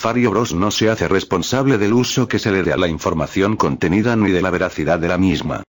[0.00, 3.58] Fario Bros no se hace responsable del uso que se le dé a la información
[3.58, 5.62] contenida ni de la veracidad de la misma.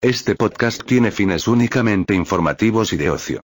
[0.00, 3.40] Este podcast tiene fines únicamente informativos y de ocio.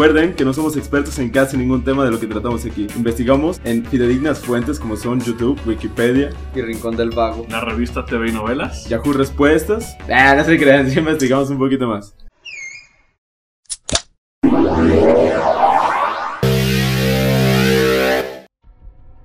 [0.00, 2.86] Recuerden que no somos expertos en casi ningún tema de lo que tratamos aquí.
[2.96, 7.44] Investigamos en fidedignas fuentes como son YouTube, Wikipedia, y Rincón del Vago.
[7.50, 8.88] La revista TV y Novelas.
[8.88, 9.98] Yahoo Respuestas.
[10.10, 12.16] Ah, no se crean, sí investigamos un poquito más.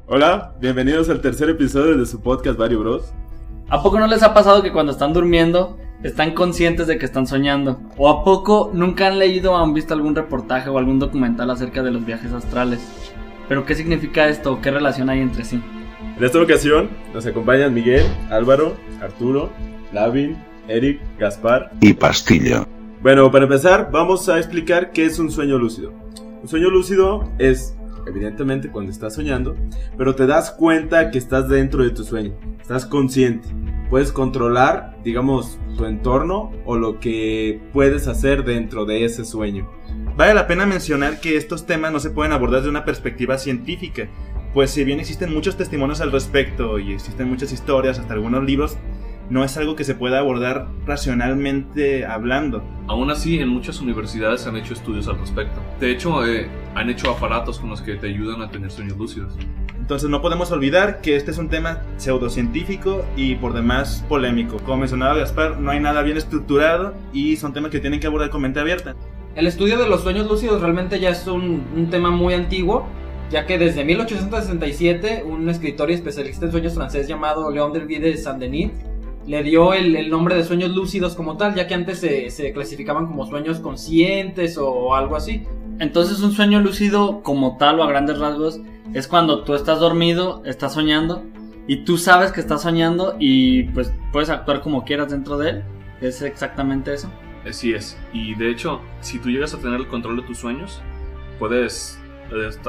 [0.08, 3.14] Hola, bienvenidos al tercer episodio de su podcast Vario Bros.
[3.70, 7.27] ¿A poco no les ha pasado que cuando están durmiendo están conscientes de que están
[7.27, 7.80] soñando?
[7.98, 11.84] ¿O a poco nunca han leído o han visto algún reportaje o algún documental acerca
[11.84, 12.80] de los viajes astrales?
[13.48, 15.62] ¿Pero qué significa esto qué relación hay entre sí?
[16.18, 19.49] En esta ocasión nos acompañan Miguel, Álvaro, Arturo,
[19.91, 20.38] Lavin,
[20.68, 22.65] Eric, Gaspar y Pastillo.
[23.02, 25.93] Bueno, para empezar vamos a explicar qué es un sueño lúcido.
[26.41, 27.76] Un sueño lúcido es
[28.08, 29.56] evidentemente cuando estás soñando,
[29.98, 33.48] pero te das cuenta que estás dentro de tu sueño, estás consciente,
[33.90, 39.70] puedes controlar, digamos, tu entorno o lo que puedes hacer dentro de ese sueño.
[40.18, 44.08] Vale la pena mencionar que estos temas no se pueden abordar desde una perspectiva científica,
[44.54, 48.78] pues si bien existen muchos testimonios al respecto y existen muchas historias, hasta algunos libros,
[49.29, 52.63] no es algo que se pueda abordar racionalmente hablando.
[52.87, 55.59] Aún así, en muchas universidades se han hecho estudios al respecto.
[55.79, 59.34] De hecho, eh, han hecho aparatos con los que te ayudan a tener sueños lúcidos.
[59.79, 64.57] Entonces no podemos olvidar que este es un tema pseudocientífico y por demás polémico.
[64.57, 68.29] Como mencionaba Gaspar, no hay nada bien estructurado y son temas que tienen que abordar
[68.29, 68.96] con mente abierta.
[69.35, 72.88] El estudio de los sueños lúcidos realmente ya es un, un tema muy antiguo,
[73.29, 78.18] ya que desde 1867 un escritor y especialista en sueños francés llamado Léon Delville de
[78.18, 78.72] Saint-Denis
[79.28, 83.25] le dio el, nombre de sueños lúcidos como tal, ya que antes se, clasificaban como
[83.25, 85.44] sueños conscientes o algo así.
[85.80, 88.59] Entonces un sueño lúcido como tal o a grandes rasgos
[88.94, 91.24] es cuando tú estás dormido, estás soñando
[91.68, 95.64] y tú sabes que estás soñando y pues puedes actuar como quieras dentro de él.
[96.02, 97.09] ¿Es exactamente eso?
[97.47, 97.97] Así es.
[98.14, 100.81] Y de hecho, si tú llegas a tener el control de tus sueños,
[101.40, 102.00] puedes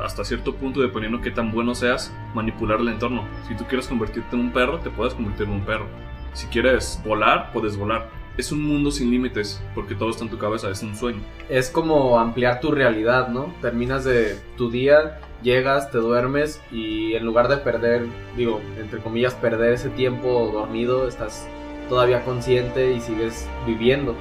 [0.02, 3.24] hasta cierto punto, dependiendo qué tan bueno seas, manipular el entorno.
[3.48, 5.86] Si tú quieres convertirte en un perro, te puedes convertir en un perro.
[6.36, 8.10] Si quieres volar, puedes volar.
[8.36, 11.20] Es un mundo sin límites, porque todo está en tu cabeza, es un sueño.
[11.48, 13.54] Es como ampliar tu realidad, ¿no?
[13.62, 18.04] Terminas de tu día, llegas, te duermes y en lugar de perder,
[18.36, 21.48] digo, entre comillas, perder ese tiempo dormido, estás
[21.88, 24.14] todavía consciente y sigues viviendo.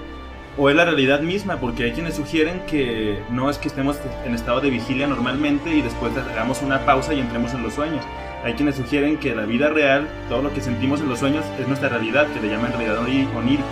[0.58, 4.34] O es la realidad misma, porque hay quienes sugieren que no es que estemos en
[4.34, 8.06] estado de vigilia normalmente y después hagamos una pausa y entremos en los sueños
[8.46, 11.68] hay quienes sugieren que la vida real, todo lo que sentimos en los sueños, es
[11.68, 13.66] nuestra realidad, que le llaman realidad onírica,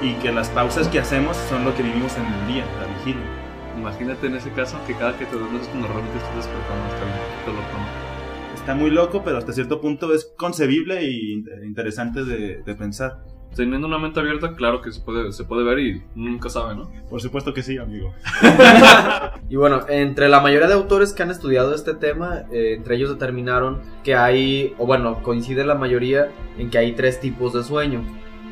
[0.00, 3.22] y que las pausas que hacemos son lo que vivimos en el día, la vigilia.
[3.76, 7.68] Imagínate en ese caso que cada que te duermes realmente estás despertando, está un loco,
[8.54, 13.18] Está muy loco, pero hasta cierto punto es concebible y interesante de, de pensar
[13.54, 16.90] teniendo una mente abierta, claro que se puede, se puede ver y nunca sabe, ¿no?
[17.10, 18.12] Por supuesto que sí, amigo.
[19.48, 23.10] y bueno, entre la mayoría de autores que han estudiado este tema, eh, entre ellos
[23.10, 28.02] determinaron que hay, o bueno, coincide la mayoría en que hay tres tipos de sueño.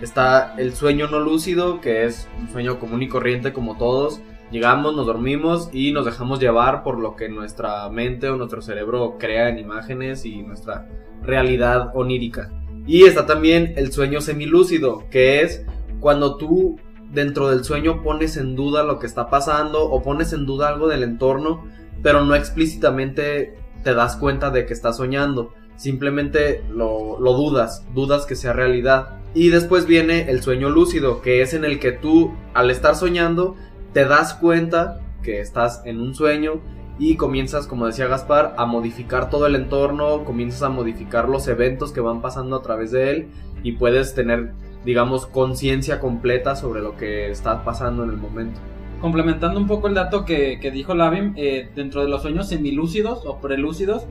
[0.02, 4.20] Está el sueño no lúcido, que es un sueño común y corriente como todos.
[4.50, 9.16] Llegamos, nos dormimos y nos dejamos llevar por lo que nuestra mente o nuestro cerebro
[9.18, 10.86] crea en imágenes y nuestra
[11.22, 12.50] realidad onírica.
[12.86, 15.62] Y está también el sueño semilúcido, que es
[16.00, 16.78] cuando tú
[17.12, 20.88] dentro del sueño pones en duda lo que está pasando o pones en duda algo
[20.88, 21.64] del entorno,
[22.02, 25.52] pero no explícitamente te das cuenta de que estás soñando.
[25.76, 29.20] Simplemente lo, lo dudas, dudas que sea realidad.
[29.34, 33.56] Y después viene el sueño lúcido, que es en el que tú, al estar soñando,
[33.92, 36.62] te das cuenta que estás en un sueño
[36.98, 41.92] y comienzas, como decía Gaspar, a modificar todo el entorno, comienzas a modificar los eventos
[41.92, 43.28] que van pasando a través de él
[43.62, 44.54] y puedes tener,
[44.84, 48.60] digamos, conciencia completa sobre lo que está pasando en el momento.
[49.00, 53.40] Complementando un poco el dato que, dijo Lavim, eh, dentro de los sueños semilúcidos o
[53.40, 54.06] prelúcidos,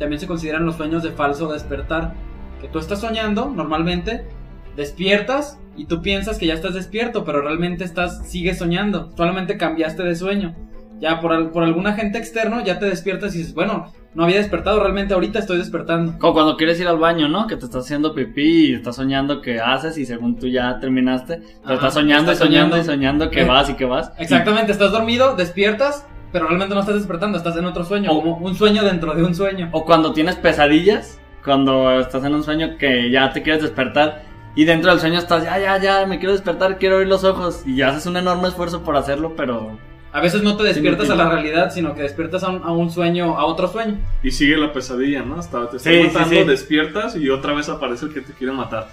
[0.00, 2.14] también se consideran los sueños de falso despertar.
[2.60, 4.26] Que tú estás soñando normalmente,
[4.74, 10.02] despiertas y tú piensas que ya estás despierto, pero realmente estás, sigues soñando, solamente cambiaste
[10.02, 10.56] de sueño
[11.00, 14.80] ya por, por algún agente externo ya te despiertas y dices, bueno, no había despertado,
[14.80, 16.18] realmente ahorita estoy despertando.
[16.18, 17.46] Como cuando quieres ir al baño, ¿no?
[17.46, 21.38] Que te estás haciendo pipí y estás soñando que haces y según tú ya terminaste,
[21.66, 24.12] te estás soñando y soñando, y soñando que eh, vas y que vas.
[24.18, 28.54] Exactamente, estás dormido, despiertas, pero realmente no estás despertando, estás en otro sueño, como un
[28.54, 29.68] sueño dentro de un sueño.
[29.72, 34.22] O cuando tienes pesadillas cuando estás en un sueño que ya te quieres despertar
[34.56, 37.62] y dentro del sueño estás, ya, ya, ya, me quiero despertar, quiero abrir los ojos
[37.66, 39.76] y ya haces un enorme esfuerzo por hacerlo, pero
[40.14, 42.88] A veces no te despiertas a la realidad, sino que despiertas a un, a un
[42.88, 43.98] sueño, a otro sueño.
[44.22, 45.40] Y sigue la pesadilla, ¿no?
[45.40, 46.44] Hasta te están Sí, sí, matando, sí.
[46.44, 48.86] despiertas y otra vez aparece el que te quiere matar.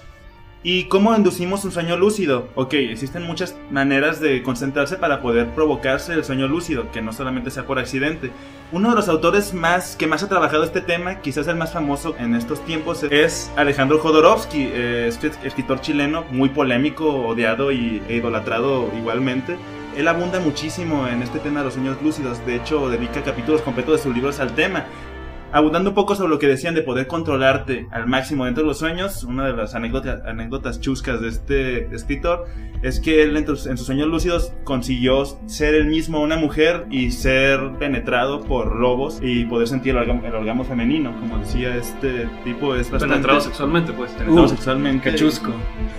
[0.63, 2.47] ¿Y cómo inducimos un sueño lúcido?
[2.55, 7.51] Ok, existen muchas maneras de concentrarse para poder provocarse el sueño lúcido, que no solamente
[7.51, 8.31] sea por accidente.
[8.71, 12.15] Uno de los autores más que más ha trabajado este tema, quizás el más famoso
[12.17, 15.09] en estos tiempos, es Alejandro Jodorowsky, eh,
[15.43, 19.55] escritor chileno, muy polémico, odiado y, e idolatrado igualmente.
[19.95, 23.97] Él abunda muchísimo en este tema de los sueños lúcidos, de hecho dedica capítulos completos
[23.97, 24.85] de sus libros al tema.
[25.53, 28.79] Abundando un poco sobre lo que decían de poder controlarte al máximo dentro de los
[28.79, 32.47] sueños, una de las anécdotas, anécdotas chuscas de este escritor
[32.81, 37.73] es que él en, sus sueños lúcidos consiguió ser él mismo una mujer y ser
[37.77, 41.11] penetrado por lobos y poder sentir el orgasmo, el orgasmo femenino.
[41.19, 43.15] Como decía este tipo, es bastante...
[43.15, 44.11] Penetrado sexualmente, pues.
[44.11, 45.11] penetrado Uh, sexualmente.
[45.11, 45.51] qué chusco.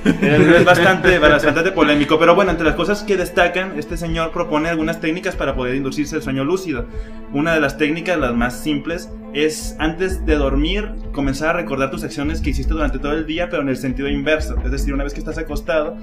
[0.04, 2.18] Es, es bastante, bastante polémico.
[2.18, 6.16] Pero bueno, entre las cosas que destacan, este señor propone algunas técnicas para poder inducirse
[6.16, 6.86] el sueño lúcido.
[7.32, 12.04] Una de las técnicas, las más simples, es antes de dormir comenzar a recordar tus
[12.04, 14.56] acciones que hiciste durante todo el día, pero en el sentido inverso.
[14.64, 15.96] Es decir, una vez que estás acostado,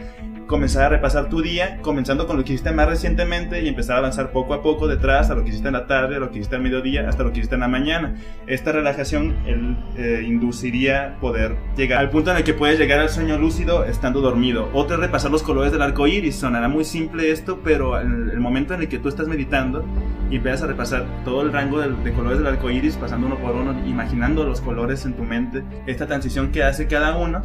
[0.49, 3.99] comenzar a repasar tu día, comenzando con lo que hiciste más recientemente y empezar a
[3.99, 6.39] avanzar poco a poco detrás a lo que hiciste en la tarde, a lo que
[6.39, 8.15] hiciste al mediodía, hasta lo que hiciste en la mañana.
[8.47, 13.09] Esta relajación él, eh, induciría poder llegar al punto en el que puedes llegar al
[13.09, 14.69] sueño lúcido estando dormido.
[14.73, 16.37] Otro es repasar los colores del arco iris.
[16.37, 19.85] Sonará muy simple esto, pero el, el momento en el que tú estás meditando
[20.31, 23.37] y empiezas a repasar todo el rango del- de, colores del arco iris, pasando uno
[23.37, 27.43] por uno, imaginando los colores en tu mente, esta transición que hace cada uno,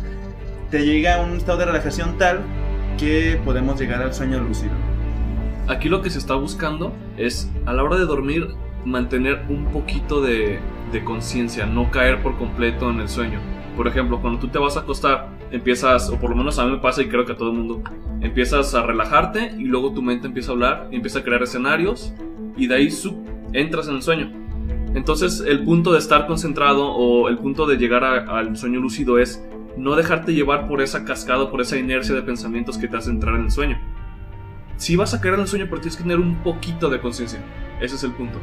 [0.70, 2.40] te llega a un estado de relajación tal
[2.98, 4.72] que podemos llegar al sueño lúcido.
[5.68, 8.48] Aquí lo que se está buscando es, a la hora de dormir,
[8.84, 10.58] mantener un poquito de,
[11.04, 13.40] conciencia, no caer por completo en el sueño.
[13.76, 16.70] Por ejemplo, cuando tú te vas a acostar, empiezas, o por lo menos a mí
[16.72, 17.82] me pasa y creo que a todo el mundo,
[18.20, 22.14] empiezas a relajarte y luego tu mente empieza a hablar empieza a crear escenarios
[22.56, 24.30] y de ahí su- entras en el sueño.
[24.94, 29.44] Entonces el punto de estar concentrado o el punto de llegar al sueño lúcido es
[29.76, 33.34] no dejarte llevar por esa cascada, por esa inercia de pensamientos que te hace entrar
[33.36, 33.78] en el sueño.
[34.76, 37.40] Si vas a caer en el sueño, pero tienes que tener un poquito de conciencia.
[37.80, 38.38] Ese es el punto.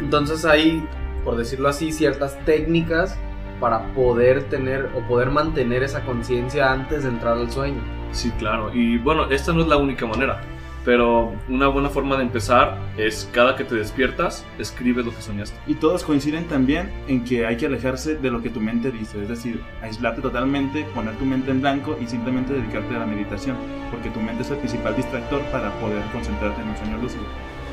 [0.00, 0.84] Entonces hay,
[1.24, 3.18] por decirlo así, ciertas técnicas
[3.60, 7.80] para poder tener o poder mantener esa conciencia antes de entrar al sueño.
[8.12, 8.74] Sí, claro.
[8.74, 10.40] Y bueno, esta no es la única manera.
[10.84, 15.58] Pero una buena forma de empezar es cada que te despiertas, escribes lo que soñaste.
[15.66, 19.20] Y todos coinciden también en que hay que alejarse de lo que tu mente dice,
[19.22, 23.56] es decir, aislarte totalmente, poner tu mente en blanco y simplemente dedicarte a la meditación,
[23.90, 27.22] porque tu mente es el principal distractor para poder concentrarte en un sueño lúcido.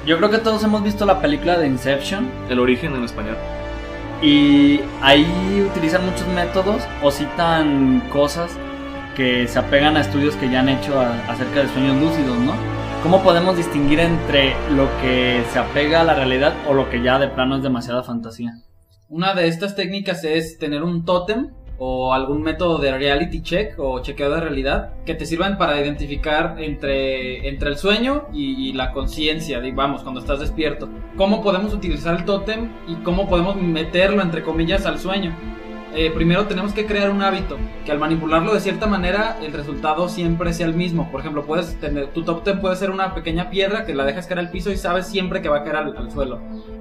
[0.06, 3.38] Yo creo que todos hemos visto la película de Inception El origen en español.
[4.22, 8.52] y ahí utilizan muchos métodos o citan cosas
[9.16, 12.54] que se apegan a estudios que ya han hecho a- acerca de sueños lúcidos, ¿no?
[13.08, 17.18] ¿Cómo podemos distinguir entre lo que se apega a la realidad o lo que ya
[17.20, 18.56] de plano es demasiada fantasía?
[19.08, 24.02] Una de estas técnicas es tener un tótem o algún método de reality check o
[24.02, 28.92] chequeo de realidad que te sirvan para identificar entre, entre el sueño y, y la
[28.92, 30.90] conciencia, digamos, cuando estás despierto.
[31.16, 35.34] ¿Cómo podemos utilizar el tótem y cómo podemos meterlo, entre comillas, al sueño?
[35.96, 40.10] Eh, primero tenemos que crear un hábito que al manipularlo de cierta manera el resultado
[40.10, 41.10] siempre sea el mismo.
[41.12, 44.40] Por ejemplo, puedes tener tu tótem puede ser una pequeña piedra que la dejas caer
[44.40, 46.40] al piso y sabes siempre que va a caer al- suelo.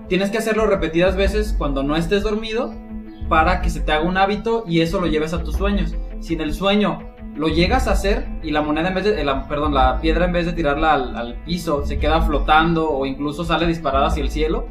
[0.09, 2.75] Tienes que hacerlo repetidas veces cuando no estés dormido
[3.29, 5.95] para que se te haga un hábito y eso lo lleves a tus sueños.
[6.21, 7.01] Si en el sueño
[7.35, 10.25] lo llegas a hacer y la moneda en vez de, eh, la, perdón, la piedra
[10.25, 14.31] en vez de tirarla al, piso se queda flotando o incluso sale disparada hacia el
[14.31, 14.67] cielo,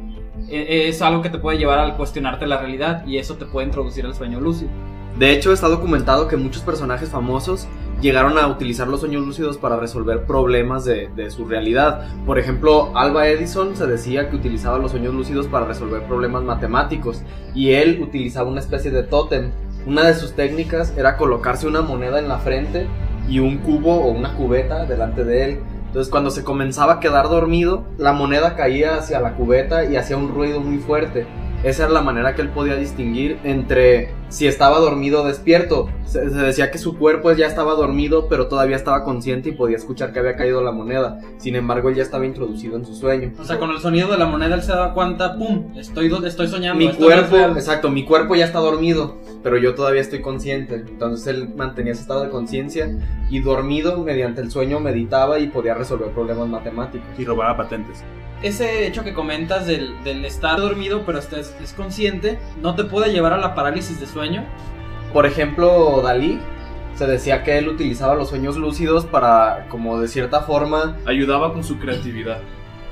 [0.48, 4.06] es algo que te puede llevar al cuestionarte la realidad y eso te puede introducir
[4.06, 4.70] al sueño lúcido.
[5.18, 7.66] De hecho, está documentado que muchos personajes famosos
[8.02, 12.06] llegaron a utilizar los sueños lúcidos para resolver problemas de, de su realidad.
[12.26, 17.22] Por ejemplo, Alba Edison se decía que utilizaba los sueños lúcidos para resolver problemas matemáticos
[17.54, 19.52] y él utilizaba una especie de tótem.
[19.86, 22.86] Una de sus técnicas era colocarse una moneda en la frente
[23.26, 25.60] y un cubo o una cubeta delante de él.
[25.96, 30.18] Entonces cuando se comenzaba a quedar dormido, la moneda caía hacia la cubeta y hacía
[30.18, 31.26] un ruido muy fuerte.
[31.64, 35.88] Esa era la manera que él podía distinguir entre si estaba dormido o despierto.
[36.04, 39.76] Se, se decía que su cuerpo ya estaba dormido, pero todavía estaba consciente y podía
[39.76, 41.18] escuchar que había caído la moneda.
[41.38, 43.32] Sin embargo, él ya estaba introducido en su sueño.
[43.38, 45.76] O sea, con el sonido de la moneda él se daba cuenta, ¡pum!
[45.76, 46.78] Estoy, estoy soñando.
[46.78, 47.56] Mi esto no es cuerpo, real.
[47.56, 50.76] exacto, mi cuerpo ya está dormido, pero yo todavía estoy consciente.
[50.76, 52.88] Entonces él mantenía ese estado de conciencia
[53.30, 57.06] y dormido mediante el sueño meditaba y podía resolver problemas matemáticos.
[57.18, 58.02] Y robaba patentes.
[58.42, 63.10] ese hecho que comentas del, del estar dormido pero estés es consciente, no te puede
[63.12, 64.44] llevar a la parálisis de sueño.
[65.12, 66.40] Por ejemplo, Dalí
[66.94, 71.62] se decía que él utilizaba los sueños lúcidos para, como de cierta forma, Ayudaba con
[71.62, 72.38] su creatividad.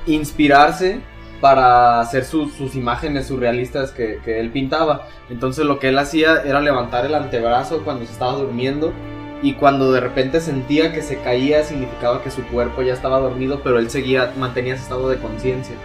[0.05, 1.01] inspirarse
[1.41, 5.07] para hacer sus, sus imágenes surrealistas que, que él pintaba.
[5.29, 8.93] Entonces lo que él hacía era levantar el antebrazo cuando se estaba durmiendo
[9.41, 13.61] y cuando de repente sentía que se caía significaba que su cuerpo ya estaba dormido,
[13.63, 15.75] pero él seguía, mantenía ese estado de conciencia.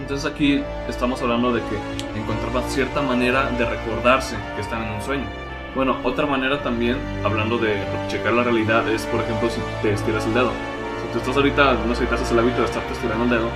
[0.00, 5.02] Entonces aquí estamos hablando de que encontraban cierta manera de recordarse que están en un
[5.02, 5.26] sueño.
[5.74, 7.76] Bueno, otra manera también, hablando de
[8.08, 10.50] checar la realidad, es por ejemplo si te estiras el dedo.
[10.50, 13.48] Si tú estás ahorita, no sé, te haces el hábito de estarte estirando el dedo,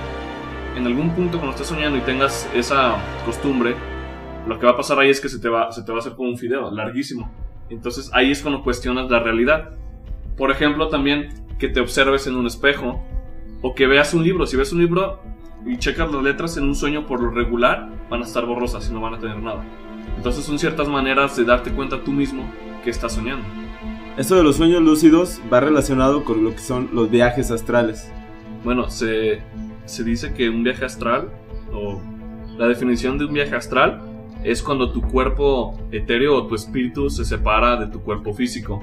[0.77, 3.75] en algún punto cuando estés soñando y tengas esa costumbre,
[4.47, 6.01] lo que va a pasar ahí es que se te va, se te va a
[6.01, 7.29] hacer como un fideo, larguísimo.
[7.69, 9.71] Entonces ahí es cuando cuestionas la realidad.
[10.37, 13.03] Por ejemplo, también que te observes en un espejo
[13.61, 14.45] o que veas un libro.
[14.45, 15.21] Si ves un libro
[15.65, 18.93] y checas las letras en un sueño por lo regular, van a estar borrosas y
[18.93, 19.63] no van a tener nada.
[20.15, 22.43] Entonces son ciertas maneras de darte cuenta tú mismo
[22.83, 23.45] que estás soñando.
[24.17, 28.09] Esto de los sueños lúcidos va relacionado con lo que son los viajes astrales.
[28.63, 29.41] Bueno, se,
[29.85, 31.29] se dice que un viaje astral,
[31.73, 31.99] o
[32.57, 34.01] la definición de un viaje astral,
[34.43, 38.81] es cuando tu cuerpo etéreo o tu espíritu se separa de tu cuerpo físico.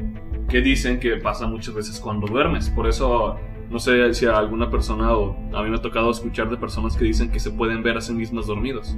[0.48, 2.68] Que dicen que pasa muchas veces cuando duermes.
[2.68, 3.36] Por eso,
[3.72, 6.94] no sé si a alguna persona o a mí me ha tocado escuchar de personas
[6.94, 8.94] que dicen que se pueden ver a sí mismas dormidos.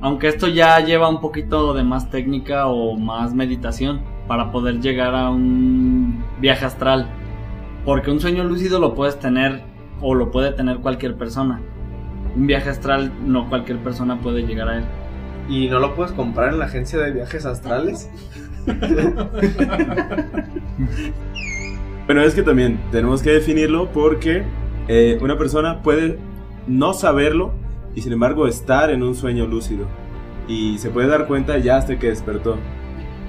[0.00, 5.16] Aunque esto ya lleva un poquito de más técnica o más meditación para poder llegar
[5.16, 7.08] a un viaje astral.
[7.84, 9.64] Porque un sueño lúcido lo puedes tener
[10.00, 11.60] o lo puede tener cualquier persona.
[12.36, 14.84] Un viaje astral no cualquier persona puede llegar a él.
[15.48, 18.08] ¿Y no lo puedes comprar en la agencia de viajes astrales?
[22.06, 24.44] Bueno, es que también tenemos que definirlo porque
[24.88, 26.18] eh, una persona puede
[26.66, 27.52] no saberlo
[27.94, 29.86] y sin embargo estar en un sueño lúcido.
[30.48, 32.56] Y se puede dar cuenta ya hasta que despertó.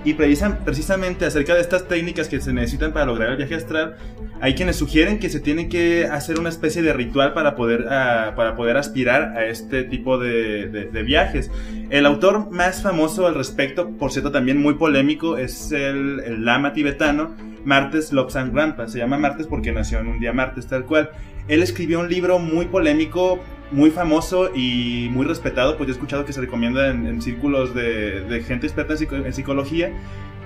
[0.06, 3.96] Y precisa- precisamente acerca de estas técnicas que se necesitan para lograr el viaje astral,
[4.40, 8.34] hay quienes sugieren que se tiene que hacer una especie de ritual para poder, ah,
[8.36, 11.50] para poder aspirar a este tipo de, de- de viajes.
[11.90, 16.74] El autor más famoso al respecto, por cierto también muy polémico, es el, el lama
[16.74, 17.32] tibetano
[17.68, 18.88] Martes Lobsang Rampa.
[18.88, 21.12] Se llama Martes porque nació en un día martes tal cual.
[21.50, 26.24] Él escribió un libro muy polémico, muy famoso y muy respetado, pues yo he escuchado
[26.24, 29.92] que se recomienda en, círculos de, gente experta en, en psicología,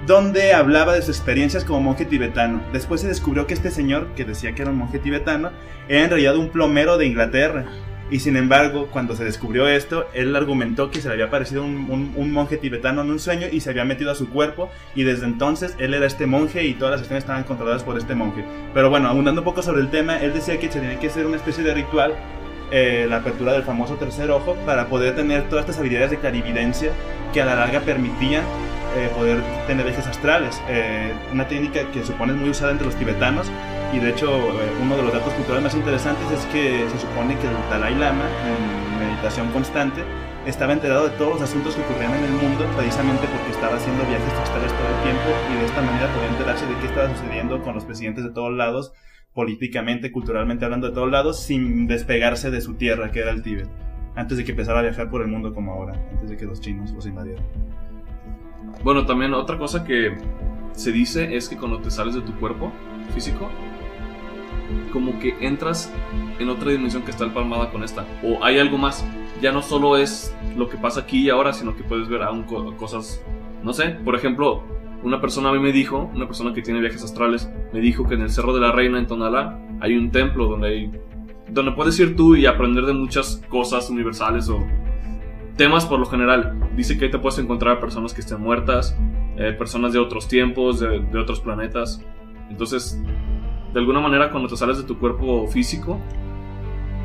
[0.08, 2.60] donde hablaba de sus experiencias como monje tibetano.
[2.74, 5.51] Después se descubrió que este señor, que decía que era un monje tibetano,
[5.88, 7.68] era en realidad un plomero de Inglaterra.
[8.12, 12.32] Y sin embargo, cuando se descubrió esto, él argumentó que se le había aparecido un,
[12.34, 14.70] monje tibetano en un sueño y se había metido a su cuerpo.
[14.96, 18.13] Y desde entonces él era este monje y todas las sesiones estaban controladas por este
[18.13, 18.44] monje.
[18.74, 21.25] Pero bueno, abundando un poco sobre el tema, él decía que se tenía que hacer
[21.25, 22.13] una especie de ritual,
[22.70, 26.91] eh, la apertura del famoso tercer ojo, para poder tener todas estas habilidades de clarividencia
[27.32, 28.44] que a la larga permitían
[28.98, 30.62] eh, poder tener ejes astrales.
[30.68, 33.50] Eh, una técnica que supone es muy usada entre los tibetanos
[33.94, 37.38] y de hecho eh, uno de los datos culturales más interesantes es que se supone
[37.38, 40.04] que el Dalai Lama en meditación constante
[40.46, 44.04] estaba enterado de todos los asuntos que ocurrían en el mundo precisamente porque estaba haciendo
[44.06, 47.62] viajes astrales todo el tiempo y de esta manera podía enterarse de qué estaba sucediendo
[47.62, 48.94] con los presidentes de todos lados
[49.34, 53.70] políticamente, culturalmente hablando de todos lados sin despegarse de su tierra que era el Tíbet
[54.16, 56.60] antes de que empezara a viajar por el mundo como ahora antes de que los
[56.60, 57.44] chinos los invadieran.
[58.84, 60.18] Bueno, también otra cosa que
[60.74, 62.72] se dice es que cuando te sales de tu cuerpo
[63.14, 63.50] físico,
[64.92, 65.94] como que entras
[66.40, 68.06] en otra dimensión que está empalmada con esta.
[68.24, 69.06] O hay algo más.
[69.42, 72.44] Ya no solo es lo que pasa aquí y ahora, sino que puedes ver aún
[72.44, 73.24] co- cosas,
[73.63, 74.63] no sé, por ejemplo,
[75.04, 78.13] una persona a mí me dijo, una persona que tiene viajes astrales, me dijo que
[78.16, 80.92] en el Cerro de la Reina en Tonalá hay un templo donde hay
[81.50, 84.63] donde puedes ir tú y aprender de muchas cosas universales o
[85.58, 86.58] temas por lo general.
[86.78, 88.96] Dice que ahí te puedes encontrar personas que estén muertas,
[89.38, 92.01] eh, personas de otros tiempos, de otros planetas.
[92.50, 93.01] Entonces,
[93.74, 95.98] de alguna manera, cuando te sales de tu cuerpo físico,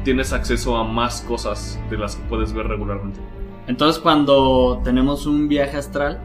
[0.05, 3.21] tienes acceso a más cosas de las que puedes ver regularmente.
[3.67, 6.21] Entonces cuando tenemos un viaje astral,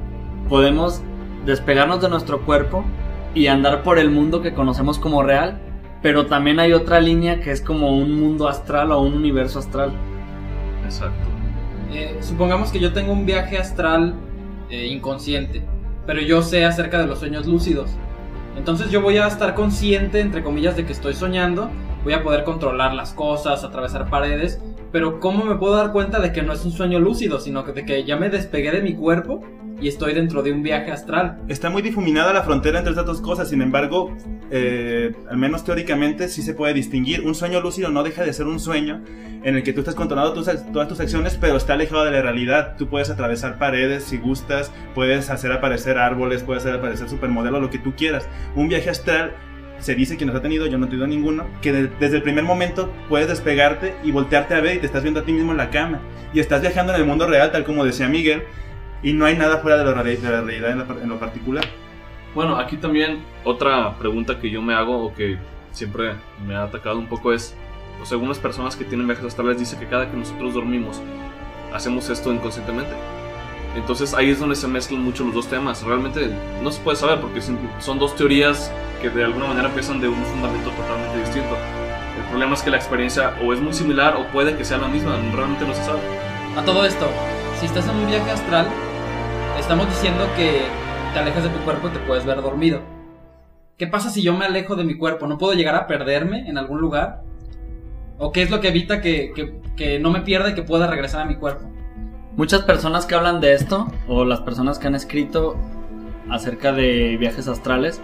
[0.47, 1.01] podemos
[1.45, 2.83] despegarnos de nuestro cuerpo
[3.33, 5.59] y andar por el mundo que conocemos como real,
[6.01, 9.91] pero también hay otra línea que es como un mundo astral o un universo astral.
[10.83, 11.27] Exacto.
[11.93, 14.13] Eh, supongamos que yo tengo un viaje astral
[14.69, 15.63] eh, inconsciente,
[16.05, 17.89] pero yo sé acerca de los sueños lúcidos.
[18.55, 21.69] Entonces yo voy a estar consciente, entre comillas, de que estoy soñando,
[22.03, 26.31] voy a poder controlar las cosas, atravesar paredes, pero ¿cómo me puedo dar cuenta de
[26.31, 29.43] que no es un sueño lúcido, sino de que ya me despegué de mi cuerpo
[29.79, 31.39] y estoy dentro de un viaje astral?
[31.47, 34.15] Está muy difuminada la frontera entre estas dos cosas, sin embargo,
[34.51, 37.21] eh, al menos teóricamente sí se puede distinguir.
[37.21, 39.03] Un sueño lúcido no deja de ser un sueño
[39.43, 42.75] en el que tú estás controlando todas tus acciones, pero está alejado de la realidad.
[42.77, 47.69] Tú puedes atravesar paredes si gustas, puedes hacer aparecer árboles, puedes hacer aparecer supermodelos, lo
[47.69, 48.27] que tú quieras.
[48.55, 49.35] Un viaje astral
[49.81, 52.23] se dice que nos ha tenido, yo no he tenido ninguno, que de- desde el
[52.23, 55.51] primer momento puedes despegarte y voltearte a ver y te estás viendo a ti mismo
[55.51, 55.99] en la cama.
[56.33, 58.43] Y estás viajando en el mundo real, tal como decía Miguel,
[59.03, 60.71] y no hay nada fuera de, la realidad
[61.01, 61.65] en, lo particular.
[62.33, 65.37] Bueno, aquí también otra pregunta que yo me hago o que
[65.71, 66.13] siempre
[66.45, 67.55] me ha atacado un poco es,
[68.01, 71.01] o sea, algunas personas que tienen viajes astrales dicen que cada que nosotros dormimos
[71.73, 72.91] hacemos esto inconscientemente.
[73.75, 75.81] Entonces ahí es donde se mezclan mucho los dos temas.
[75.83, 76.29] Realmente
[76.61, 80.23] no se puede saber porque son dos teorías que de alguna manera empiezan de un
[80.25, 81.57] fundamento totalmente distinto.
[82.17, 84.87] El problema es que la experiencia o es muy similar o puede que sea la
[84.87, 85.99] misma, realmente no se sabe.
[86.57, 87.07] A todo esto,
[87.59, 88.67] si estás en un viaje astral,
[89.57, 90.63] estamos diciendo que
[91.13, 92.81] te alejas de tu cuerpo y te puedes ver dormido.
[93.77, 95.27] ¿Qué pasa si yo me alejo de mi cuerpo?
[95.27, 97.21] ¿No puedo llegar a perderme en algún lugar?
[98.19, 100.85] ¿O qué es lo que evita que, que- que no me pierda y que pueda
[100.87, 101.70] regresar a mi cuerpo?
[102.37, 105.57] Muchas personas que hablan de esto, o las personas que han escrito
[106.29, 107.99] acerca de viajes astrales,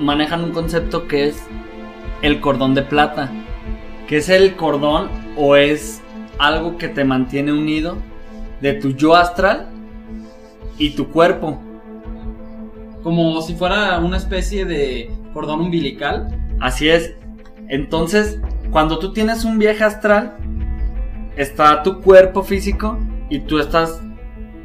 [0.00, 1.42] manejan un concepto que es
[2.22, 3.30] el cordón de plata.
[4.06, 6.00] Que es el cordón o es
[6.38, 7.98] algo que te mantiene unido
[8.62, 9.68] de tu yo astral
[10.78, 11.60] y tu cuerpo.
[13.02, 16.28] Como si fuera una especie de cordón umbilical.
[16.60, 17.14] Así es.
[17.68, 20.38] Entonces, cuando tú tienes un viaje astral,
[21.36, 24.00] está tu cuerpo físico y tú estás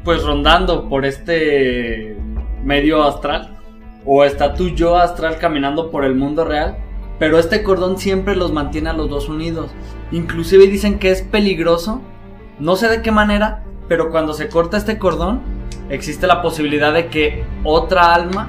[0.04, 2.16] pues rondando por este
[2.62, 3.58] medio astral
[4.04, 6.76] o está tu yo astral caminando por el mundo real,
[7.18, 9.70] pero este cordón siempre los mantiene a los dos unidos.
[10.12, 12.02] Inclusive dicen que es peligroso,
[12.58, 15.40] no sé de qué manera, pero cuando se corta este cordón
[15.88, 18.48] existe la posibilidad de que otra alma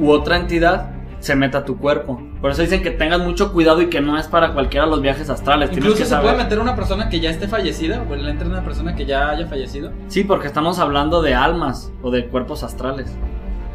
[0.00, 0.90] u otra entidad
[1.20, 2.20] se meta a tu cuerpo.
[2.40, 5.30] Por eso dicen que tengas mucho cuidado y que no es para cualquiera los viajes
[5.30, 5.70] astrales.
[5.72, 6.32] Incluso que se saber.
[6.32, 9.30] puede meter una persona que ya esté fallecida, o le entra una persona que ya
[9.30, 9.92] haya fallecido.
[10.08, 13.14] Sí, porque estamos hablando de almas o de cuerpos astrales.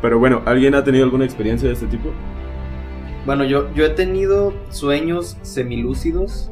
[0.02, 2.10] Pero bueno, ¿alguien ha tenido alguna experiencia de este tipo?
[3.26, 6.52] Bueno, yo, yo he tenido sueños semilúcidos,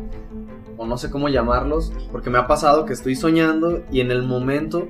[0.78, 4.24] o no sé cómo llamarlos, porque me ha pasado que estoy soñando y en el
[4.24, 4.88] momento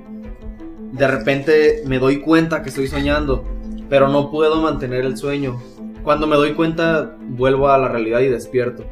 [0.92, 3.44] de repente me doy cuenta que estoy soñando,
[3.88, 5.60] pero no puedo mantener el sueño.
[6.04, 8.84] Cuando me doy cuenta vuelvo a la realidad y despierto.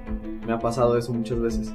[0.47, 1.75] Me ha pasado eso muchas veces.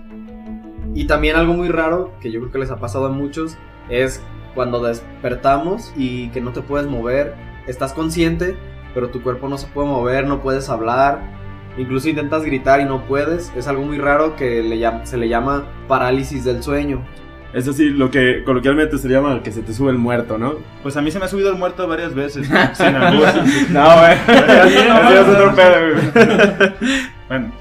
[0.96, 3.56] Y también algo muy raro, que yo creo que les ha pasado a muchos,
[3.88, 4.20] es
[4.56, 7.36] cuando despertamos y que no te puedes mover,
[7.68, 8.58] estás consciente,
[8.96, 11.22] pero tu cuerpo no se puede mover, no puedes hablar,
[11.78, 13.54] incluso intentas gritar y no puedes.
[13.56, 14.64] Es algo muy raro que
[15.04, 17.06] se le llama parálisis del sueño.
[17.54, 20.56] Es así, lo que coloquialmente se llama que se te sube el muerto, ¿no?
[20.84, 23.28] Pues a mí se me ha subido el muerto varias veces, sin albur.
[23.70, 24.18] No, güey.
[27.28, 27.52] Bueno,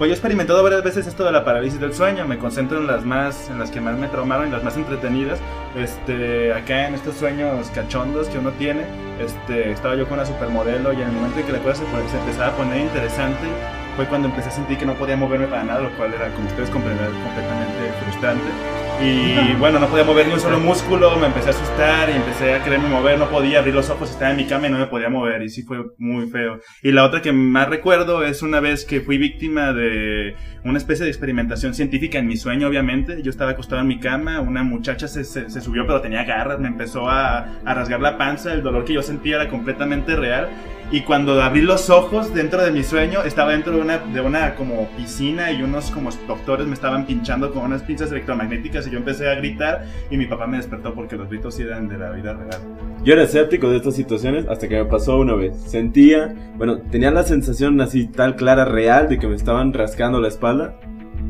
[0.00, 2.26] pues yo he experimentado varias veces esto de la parálisis del sueño.
[2.26, 5.38] Me concentro en las más, en las que más me traumaron y las más entretenidas.
[5.76, 8.86] Este, acá en estos sueños cachondos que uno tiene,
[9.20, 12.18] este, estaba yo con una supermodelo y en el momento en que la cosa se
[12.18, 13.46] empezaba a poner interesante,
[13.94, 16.46] fue cuando empecé a sentir que no podía moverme para nada, lo cual era, como
[16.46, 18.79] ustedes comprenderán, completamente frustrante.
[19.02, 22.52] Y bueno, no podía mover ni un solo músculo, me empecé a asustar y empecé
[22.52, 24.88] a quererme mover, no podía abrir los ojos, estaba en mi cama y no me
[24.88, 26.60] podía mover y sí fue muy feo.
[26.82, 31.04] Y la otra que más recuerdo es una vez que fui víctima de una especie
[31.04, 33.22] de experimentación científica en mi sueño, obviamente.
[33.22, 37.08] Yo estaba acostado en mi cama, una muchacha se, subió pero tenía garras, me empezó
[37.08, 40.50] a, a rasgar la panza, el dolor que yo sentía era completamente real.
[40.92, 44.56] Y cuando abrí los ojos dentro de mi sueño, estaba dentro de una, de una
[44.56, 48.98] como piscina y unos como doctores me estaban pinchando con unas pinzas electromagnéticas y yo
[48.98, 52.34] empecé a gritar y mi papá me despertó porque los gritos eran de la vida
[52.34, 52.60] real.
[53.04, 55.56] Yo era escéptico de estas situaciones hasta que me pasó una vez.
[55.62, 60.26] Sentía, bueno, tenía la sensación así tal clara, real, de que me estaban rascando la
[60.26, 60.74] espalda.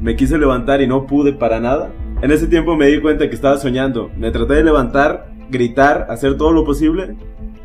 [0.00, 1.92] Me quise levantar y no pude para nada.
[2.22, 4.10] En ese tiempo me di cuenta que estaba soñando.
[4.16, 7.16] Me traté de levantar, gritar, hacer todo lo posible.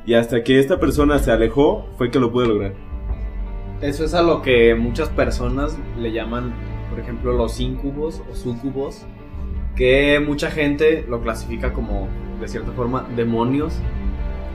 [0.05, 2.73] Y hasta que esta persona se alejó, fue que lo pude lograr.
[3.81, 6.53] Eso es a lo que muchas personas le llaman,
[6.89, 9.05] por ejemplo, los incubos o sucubos,
[9.75, 12.07] que mucha gente lo clasifica como,
[12.39, 13.73] de cierta forma, demonios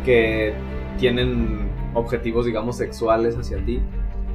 [0.05, 0.55] que
[0.99, 3.81] tienen objetivos, digamos, sexuales hacia ti.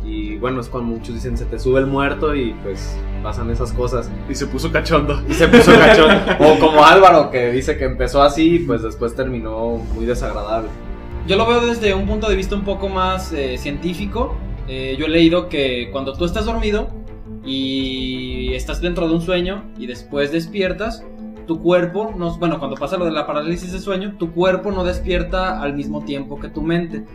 [0.04, 3.73] Y bueno, es cuando muchos dicen se te sube el muerto y pues pasan esas
[3.73, 4.12] cosas.
[4.30, 5.19] Y se puso cachondo.
[5.28, 6.12] Y se puso cachón.
[6.39, 10.69] o como Álvaro, que dice que empezó así y pues después terminó muy desagradable.
[11.28, 14.36] Yo lo veo desde un punto de vista un poco más eh, científico.
[14.68, 16.90] Eh, yo he leído que cuando tú estás dormido,
[17.46, 21.06] y estás dentro de un sueño y después despiertas,
[21.46, 24.84] tu cuerpo, no, bueno, cuando pasa lo de la parálisis de sueño, tu cuerpo no
[24.84, 27.06] despierta al mismo tiempo que tu mente.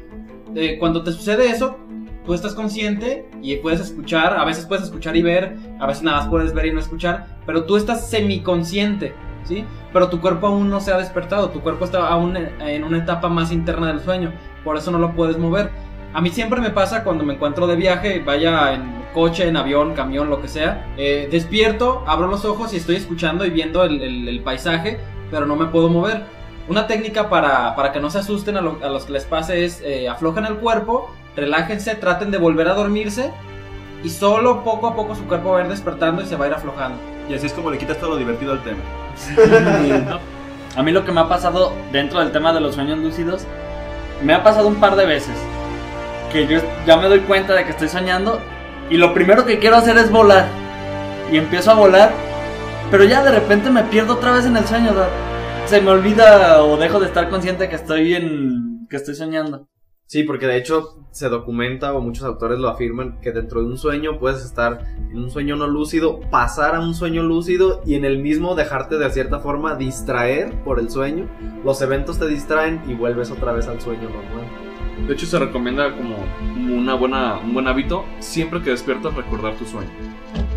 [0.54, 1.78] Eh, cuando te sucede eso,
[2.24, 6.18] tú estás consciente y puedes escuchar, a veces puedes escuchar y ver, a veces nada
[6.18, 9.12] más puedes ver y no escuchar, pero tú estás semiconsciente,
[9.44, 9.64] ¿sí?
[9.92, 13.28] Pero tu cuerpo aún no se ha despertado, tu cuerpo está aún en una etapa
[13.28, 14.32] más interna del sueño,
[14.64, 15.70] por eso no lo puedes mover.
[16.12, 19.94] A mí siempre me pasa cuando me encuentro de viaje, vaya en coche, en avión,
[19.94, 24.40] camión, lo que sea, eh, despierto, abro los ojos y estoy escuchando y viendo el,
[24.44, 24.98] paisaje,
[25.30, 26.24] pero no me puedo mover.
[26.68, 29.64] Una técnica para, para que no se asusten a, lo- a los que les pase
[29.64, 33.32] es eh, aflojen el cuerpo, relájense, traten de volver a dormirse
[34.04, 36.48] y solo poco a poco su cuerpo va a ir despertando y se va a
[36.48, 36.98] ir aflojando.
[37.28, 38.80] Y así es como le quitas todo lo divertido al tema.
[40.76, 43.44] A mí lo que me ha pasado dentro del tema de los sueños lúcidos,
[44.22, 45.34] me ha pasado un par de veces.
[46.32, 48.40] Que yo ya me doy cuenta de que estoy soñando
[48.88, 50.46] y lo primero que quiero hacer es volar.
[51.30, 52.12] Y empiezo a volar,
[52.90, 54.92] pero ya de repente me pierdo otra vez en el sueño.
[54.92, 55.08] sea,
[55.66, 59.69] se me olvida o dejo de estar consciente que estoy en que estoy soñando.
[60.10, 63.78] Sí, porque de hecho se documenta o muchos autores lo afirman que dentro de un
[63.78, 68.04] sueño puedes estar en un sueño no lúcido, pasar a un sueño lúcido y en
[68.04, 71.28] el mismo dejarte de cierta forma distraer por el sueño.
[71.64, 75.06] Los eventos te distraen y vuelves otra vez al sueño normal.
[75.06, 76.16] De hecho, se recomienda como
[76.76, 79.90] una buena, un buen hábito siempre que despiertas recordar tu sueño.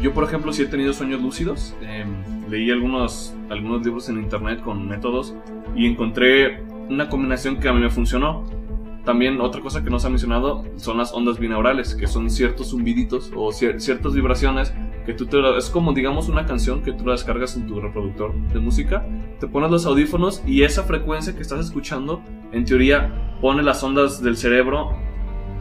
[0.02, 1.76] Yo, por ejemplo, sí he tenido sueños lúcidos.
[1.84, 2.06] eh,
[2.50, 5.36] leí algunos, algunos libros en internet con métodos
[5.76, 8.63] y encontré una combinación que a mí me funcionó.
[9.06, 12.70] También otra cosa que no se ha mencionado son las ondas binaurales, que son ciertos
[12.72, 14.74] zumbiditos o cier- ciertas vibraciones
[15.06, 15.38] que tú te...
[15.58, 19.06] Es como, digamos, una canción que tú descargas en tu reproductor de música,
[19.42, 22.22] te pones los audífonos y esa frecuencia que estás escuchando,
[22.54, 24.94] en teoría, pone las ondas del cerebro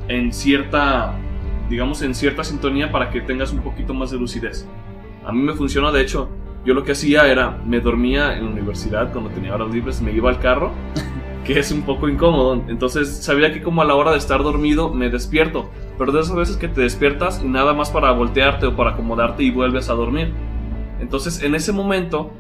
[0.07, 1.17] en cierta,
[1.69, 4.69] digamos, en cierta sintonía para que tengas un poquito más de lucidez.
[5.27, 6.29] A mí me funcionó, de hecho,
[6.65, 10.13] yo lo que hacía era, me dormía en la universidad cuando tenía horas libres, me
[10.13, 10.71] iba al carro,
[11.45, 14.93] que es un poco incómodo, entonces sabía que como a la hora de estar dormido
[14.93, 18.77] me despierto, pero de esas veces que te despiertas y nada más para voltearte o
[18.77, 20.33] para acomodarte y vuelves a dormir.
[21.01, 22.31] Entonces en ese momento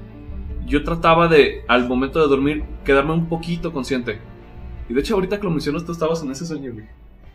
[0.66, 4.20] yo trataba de, al momento de dormir, quedarme un poquito consciente.
[4.88, 6.86] Y de hecho ahorita que lo mencionas tú estabas en ese sueño, güey.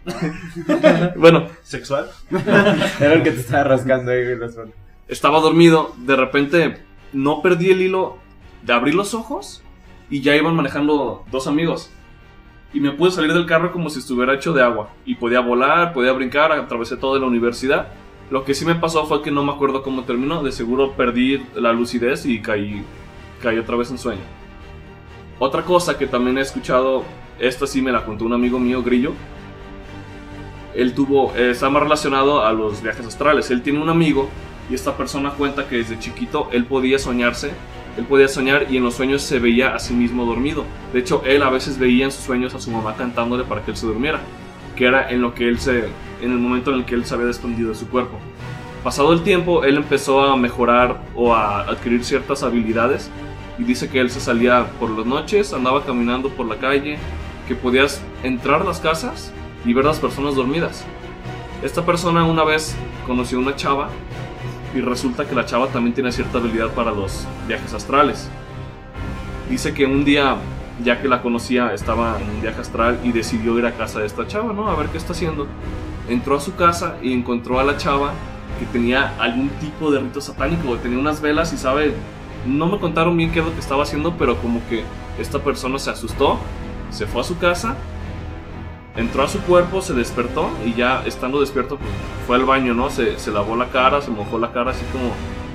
[1.18, 2.10] bueno, ¿Sexual?
[3.00, 4.72] Era el que te estaba rascando ahí zona.
[5.10, 6.78] estaba dormido, de repente
[7.12, 8.18] no perdí el hilo
[8.64, 9.64] de abrir los ojos
[10.10, 11.92] y ya iban manejando dos amigos.
[12.74, 14.90] Y me pude salir del carro como si estuviera hecho de agua.
[15.06, 17.88] Y podía volar, podía brincar, atravesé toda la universidad.
[18.30, 20.44] Lo que sí me pasó fue que no me acuerdo cómo terminó.
[20.44, 22.84] De seguro perdí la lucidez y caí,
[23.42, 24.22] caí otra vez en sueño.
[25.40, 27.04] Otra cosa que también he escuchado,
[27.40, 29.14] esta sí me la contó un amigo mío, Grillo.
[30.76, 33.50] Él tuvo, está más relacionado a los viajes astrales.
[33.50, 34.30] Él tiene un amigo
[34.70, 37.52] y esta persona cuenta que desde chiquito él podía soñarse,
[37.98, 40.66] él podía soñar y en los sueños se veía a sí mismo dormido.
[40.94, 43.72] De hecho, él a veces veía en sus sueños a su mamá cantándole para que
[43.72, 44.20] él se durmiera,
[44.76, 45.86] que era en lo que él se,
[46.22, 48.20] en el momento en el que él se había desprendido de su cuerpo.
[48.84, 53.10] Pasado el tiempo, él empezó a mejorar o a adquirir ciertas habilidades
[53.58, 57.00] y dice que él se salía por las noches, andaba caminando por la calle,
[57.48, 59.34] que podías entrar a las casas
[59.66, 60.86] y ver a las personas dormidas.
[61.64, 62.76] Esta persona una vez
[63.08, 63.90] conoció a una chava
[64.76, 68.30] y resulta que la chava también tiene cierta habilidad para los viajes astrales.
[69.50, 70.36] Dice que un día,
[70.84, 74.06] ya que la conocía, estaba en un viaje astral y decidió ir a casa de
[74.06, 74.70] esta chava, ¿no?
[74.70, 75.48] A ver qué está haciendo.
[76.10, 78.12] Entró a su casa y encontró a la chava
[78.60, 81.94] que tenía algún tipo de rito satánico, tenía unas velas y sabe,
[82.46, 84.84] no me contaron bien qué es lo que estaba haciendo, pero como que
[85.20, 86.40] esta persona se asustó,
[86.90, 87.76] se fue a su casa
[88.98, 91.90] entró a su cuerpo, se despertó y ya estando despierto pues,
[92.26, 92.90] fue al baño, ¿no?
[92.90, 95.06] Se, se lavó la cara, se mojó la cara así como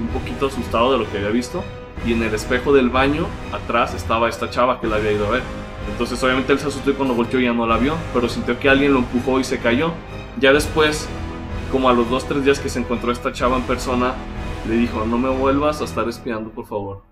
[0.00, 1.62] un poquito asustado de lo que había visto
[2.06, 5.30] y en el espejo del baño atrás estaba esta chava que la había ido a
[5.30, 5.42] ver.
[5.90, 8.68] Entonces obviamente él se asustó y cuando volteó ya no la vio, pero sintió que
[8.68, 9.92] alguien lo empujó y se cayó.
[10.38, 11.08] Ya después,
[11.70, 14.14] como a los 2-3 días que se encontró esta chava en persona,
[14.68, 17.11] le dijo, no me vuelvas a estar espiando, por favor.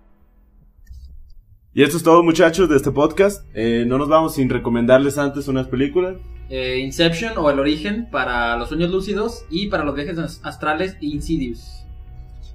[1.73, 3.45] Y esto es todo, muchachos, de este podcast.
[3.53, 6.17] Eh, no nos vamos sin recomendarles antes unas películas.
[6.49, 10.97] Eh, Inception o El Origen para los sueños lúcidos y para los viajes as- astrales
[10.99, 11.85] Insidious.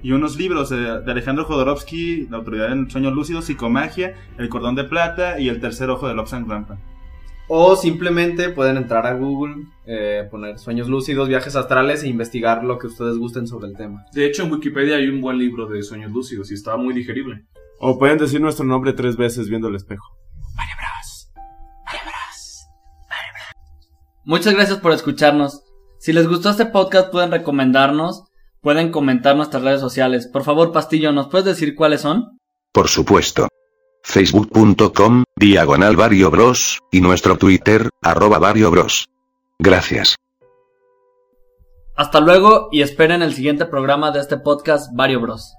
[0.02, 4.74] Y unos libros eh, de Alejandro Jodorowsky, La autoridad en sueños lúcidos, Psicomagia, El cordón
[4.74, 6.79] de plata y El tercer ojo de Lobsang Rampa.
[7.48, 12.76] O simplemente pueden entrar a Google, eh, poner sueños lúcidos, viajes astrales e investigar lo
[12.79, 14.05] que ustedes gusten sobre el tema.
[14.12, 17.44] De hecho, en Wikipedia hay un buen libro de sueños lúcidos y estaba muy digerible.
[17.79, 20.17] O pueden decir nuestro nombre tres veces viendo el espejo.
[24.25, 25.62] Muchas gracias por escucharnos.
[26.01, 28.25] Si les gustó este podcast pueden recomendarnos,
[28.61, 30.27] pueden comentar nuestras redes sociales.
[30.27, 32.41] Por favor, Pastillo, ¿nos puedes decir cuáles son?
[32.73, 33.49] Por supuesto.
[34.03, 39.09] Facebook.com, diagonal Vario Bros, y nuestro Twitter, arroba Vario Bros.
[39.59, 40.17] Gracias.
[41.97, 45.56] Hasta luego y esperen el siguiente programa de este podcast Vario Bros.